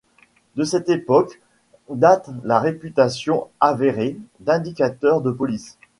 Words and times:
De 0.55 0.63
cette 0.63 0.89
époque 0.89 1.39
date 1.91 2.31
sa 2.47 2.59
réputation, 2.59 3.49
avérée, 3.59 4.17
d'indicateur 4.39 5.21
de 5.21 5.29
police. 5.29 5.77